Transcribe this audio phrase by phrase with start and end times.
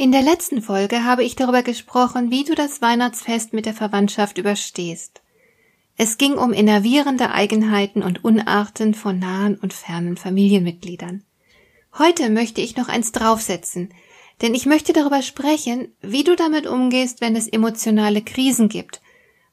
[0.00, 4.38] In der letzten Folge habe ich darüber gesprochen, wie du das Weihnachtsfest mit der Verwandtschaft
[4.38, 5.20] überstehst.
[5.98, 11.22] Es ging um innervierende Eigenheiten und Unarten von nahen und fernen Familienmitgliedern.
[11.98, 13.92] Heute möchte ich noch eins draufsetzen,
[14.40, 19.02] denn ich möchte darüber sprechen, wie du damit umgehst, wenn es emotionale Krisen gibt,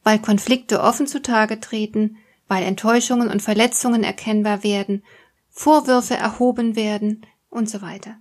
[0.04, 2.16] weil Konflikte offen zutage treten,
[2.48, 5.04] weil Enttäuschungen und Verletzungen erkennbar werden,
[5.50, 8.16] Vorwürfe erhoben werden und so weiter.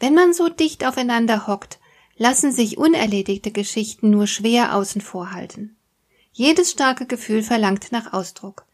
[0.00, 1.78] Wenn man so dicht aufeinander hockt,
[2.16, 5.76] lassen sich unerledigte Geschichten nur schwer außen vor halten.
[6.32, 8.64] Jedes starke Gefühl verlangt nach Ausdruck.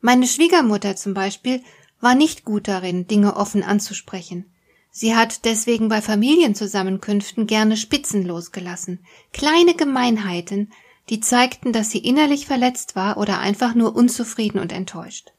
[0.00, 1.62] Meine Schwiegermutter zum Beispiel
[2.00, 4.52] war nicht gut darin, Dinge offen anzusprechen.
[4.90, 10.72] Sie hat deswegen bei Familienzusammenkünften gerne Spitzen losgelassen, kleine Gemeinheiten,
[11.08, 15.32] die zeigten, dass sie innerlich verletzt war oder einfach nur unzufrieden und enttäuscht.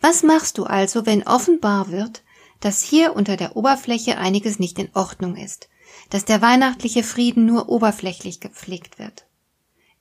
[0.00, 2.22] Was machst du also, wenn offenbar wird,
[2.60, 5.68] dass hier unter der Oberfläche einiges nicht in Ordnung ist,
[6.10, 9.26] dass der weihnachtliche Frieden nur oberflächlich gepflegt wird.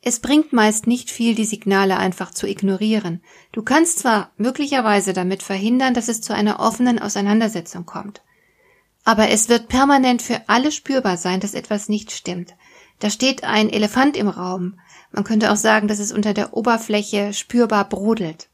[0.08, 3.23] Es bringt meist nicht viel, die Signale einfach zu ignorieren.
[3.52, 8.22] Du kannst zwar möglicherweise damit verhindern, dass es zu einer offenen Auseinandersetzung kommt.
[9.03, 12.53] Aber es wird permanent für alle spürbar sein, dass etwas nicht stimmt.
[13.00, 14.80] Da steht ein Elefant im Raum.
[15.11, 18.48] Man könnte auch sagen, dass es unter der Oberfläche spürbar brodelt.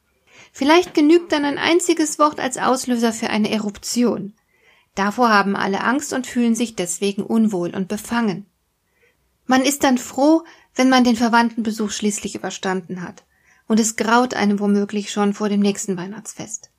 [0.51, 4.33] Vielleicht genügt dann ein einziges Wort als Auslöser für eine Eruption.
[4.95, 8.45] Davor haben alle Angst und fühlen sich deswegen unwohl und befangen.
[9.45, 10.43] Man ist dann froh,
[10.75, 13.23] wenn man den Verwandtenbesuch schließlich überstanden hat,
[13.67, 16.69] und es graut einem womöglich schon vor dem nächsten Weihnachtsfest.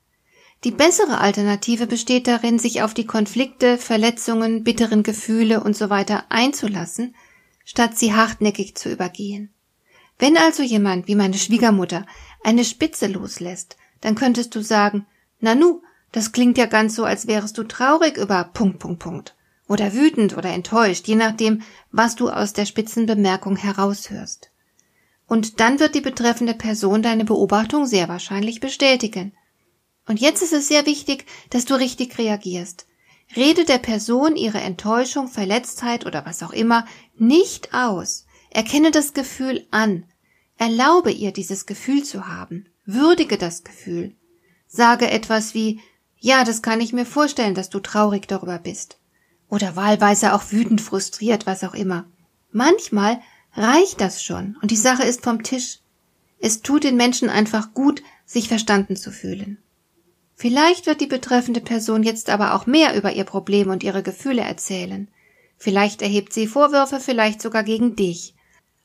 [0.63, 7.15] Die bessere Alternative besteht darin, sich auf die Konflikte, Verletzungen, bitteren Gefühle und so einzulassen,
[7.65, 9.53] statt sie hartnäckig zu übergehen.
[10.19, 12.05] Wenn also jemand, wie meine Schwiegermutter,
[12.43, 15.05] eine Spitze loslässt, dann könntest du sagen,
[15.39, 15.81] Nanu,
[16.11, 19.35] das klingt ja ganz so, als wärest du traurig über Punkt, Punkt, Punkt.
[19.67, 24.51] Oder wütend oder enttäuscht, je nachdem, was du aus der Spitzenbemerkung heraushörst.
[25.25, 29.33] Und dann wird die betreffende Person deine Beobachtung sehr wahrscheinlich bestätigen.
[30.05, 32.87] Und jetzt ist es sehr wichtig, dass du richtig reagierst.
[33.35, 38.25] Rede der Person ihre Enttäuschung, Verletztheit oder was auch immer nicht aus.
[38.51, 40.05] Erkenne das Gefühl an.
[40.57, 42.65] Erlaube ihr dieses Gefühl zu haben.
[42.85, 44.15] Würdige das Gefühl.
[44.67, 45.79] Sage etwas wie
[46.17, 48.97] Ja, das kann ich mir vorstellen, dass du traurig darüber bist.
[49.49, 52.05] Oder wahlweise auch wütend, frustriert, was auch immer.
[52.51, 53.21] Manchmal
[53.53, 55.79] reicht das schon und die Sache ist vom Tisch.
[56.39, 59.57] Es tut den Menschen einfach gut, sich verstanden zu fühlen.
[60.35, 64.41] Vielleicht wird die betreffende Person jetzt aber auch mehr über ihr Problem und ihre Gefühle
[64.41, 65.07] erzählen.
[65.57, 68.33] Vielleicht erhebt sie Vorwürfe, vielleicht sogar gegen dich.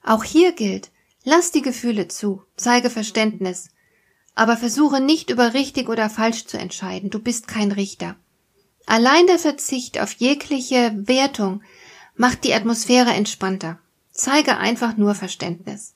[0.04, 0.90] Auch hier gilt,
[1.24, 3.70] lass die Gefühle zu, zeige Verständnis,
[4.34, 8.16] aber versuche nicht über richtig oder falsch zu entscheiden, du bist kein Richter.
[8.86, 11.62] Allein der Verzicht auf jegliche Wertung
[12.16, 13.78] macht die Atmosphäre entspannter.
[14.12, 15.94] Zeige einfach nur Verständnis.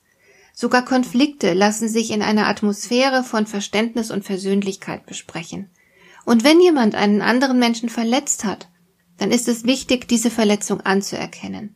[0.53, 5.71] Sogar Konflikte lassen sich in einer Atmosphäre von Verständnis und Versöhnlichkeit besprechen.
[6.25, 8.69] Und wenn jemand einen anderen Menschen verletzt hat,
[9.19, 11.75] dann ist es wichtig, diese Verletzung anzuerkennen.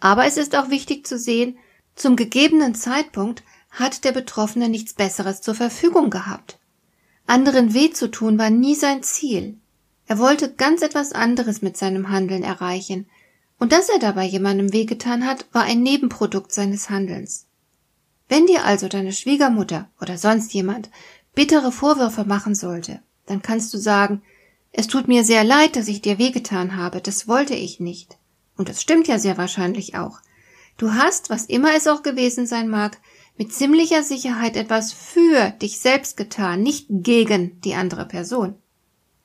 [0.00, 1.58] Aber es ist auch wichtig zu sehen,
[1.98, 6.58] zum gegebenen Zeitpunkt hat der Betroffene nichts Besseres zur Verfügung gehabt.
[7.26, 9.58] Anderen weh zu tun war nie sein Ziel.
[10.06, 13.06] Er wollte ganz etwas anderes mit seinem Handeln erreichen,
[13.58, 17.46] und dass er dabei jemandem wehgetan hat, war ein Nebenprodukt seines Handelns.
[18.28, 20.90] Wenn dir also deine Schwiegermutter oder sonst jemand
[21.34, 24.22] bittere Vorwürfe machen sollte, dann kannst du sagen,
[24.70, 28.16] es tut mir sehr leid, dass ich dir wehgetan habe, das wollte ich nicht.
[28.56, 30.20] Und das stimmt ja sehr wahrscheinlich auch.
[30.78, 32.98] Du hast, was immer es auch gewesen sein mag,
[33.36, 38.54] mit ziemlicher Sicherheit etwas für dich selbst getan, nicht gegen die andere Person.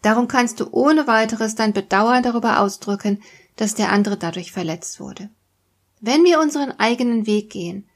[0.01, 3.21] Darum kannst du ohne weiteres dein Bedauern darüber ausdrücken,
[3.55, 5.29] dass der andere dadurch verletzt wurde.
[6.01, 7.87] Wenn wir unseren eigenen Weg gehen,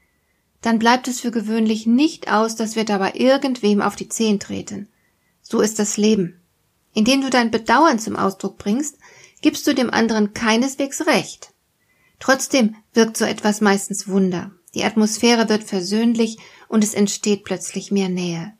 [0.62, 4.88] dann bleibt es für gewöhnlich nicht aus, dass wir dabei irgendwem auf die Zehen treten.
[5.42, 6.40] So ist das Leben.
[6.94, 8.98] Indem du dein Bedauern zum Ausdruck bringst,
[9.40, 11.52] gibst du dem anderen keineswegs recht.
[12.18, 14.50] Trotzdem wirkt so etwas meistens Wunder.
[14.74, 16.38] Die Atmosphäre wird versöhnlich
[16.68, 18.52] und es entsteht plötzlich mehr Nähe.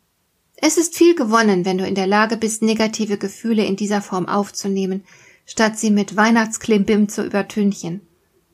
[0.56, 4.26] Es ist viel gewonnen, wenn du in der Lage bist, negative Gefühle in dieser Form
[4.26, 5.04] aufzunehmen,
[5.46, 8.00] statt sie mit Weihnachtsklimbim zu übertünchen.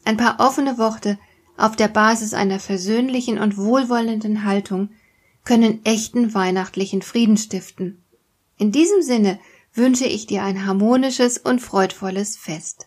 [0.04, 1.18] Ein paar offene Worte,
[1.56, 4.90] auf der Basis einer versöhnlichen und wohlwollenden Haltung
[5.44, 8.02] können echten weihnachtlichen Frieden stiften.
[8.58, 9.38] In diesem Sinne
[9.72, 12.86] wünsche ich dir ein harmonisches und freudvolles Fest.